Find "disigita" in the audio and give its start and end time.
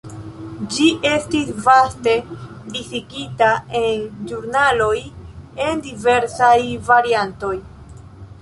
2.77-3.51